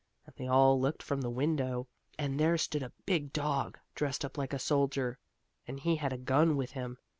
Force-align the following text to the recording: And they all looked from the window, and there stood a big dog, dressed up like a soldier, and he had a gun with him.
And 0.25 0.33
they 0.35 0.47
all 0.47 0.81
looked 0.81 1.03
from 1.03 1.21
the 1.21 1.29
window, 1.29 1.87
and 2.17 2.39
there 2.39 2.57
stood 2.57 2.81
a 2.81 2.91
big 3.05 3.31
dog, 3.31 3.77
dressed 3.93 4.25
up 4.25 4.35
like 4.35 4.51
a 4.51 4.57
soldier, 4.57 5.19
and 5.67 5.79
he 5.79 5.95
had 5.97 6.11
a 6.11 6.17
gun 6.17 6.57
with 6.57 6.71
him. 6.71 6.97